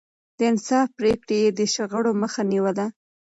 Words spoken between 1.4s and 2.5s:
يې د شخړو مخه